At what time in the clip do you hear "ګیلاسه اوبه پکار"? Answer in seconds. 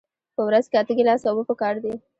0.97-1.75